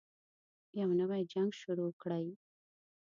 يو 0.79 0.89
نـوی 0.99 1.21
جـنګ 1.31 1.49
شروع 1.61 1.91
كړئ. 2.01 2.25